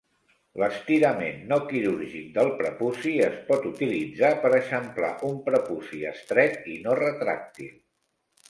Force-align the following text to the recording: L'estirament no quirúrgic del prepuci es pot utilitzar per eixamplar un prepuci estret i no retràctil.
L'estirament 0.59 1.43
no 1.51 1.59
quirúrgic 1.73 2.31
del 2.37 2.49
prepuci 2.63 3.13
es 3.27 3.37
pot 3.51 3.69
utilitzar 3.73 4.33
per 4.47 4.53
eixamplar 4.61 5.13
un 5.29 5.39
prepuci 5.51 6.03
estret 6.15 6.67
i 6.77 6.83
no 6.89 7.01
retràctil. 7.03 7.71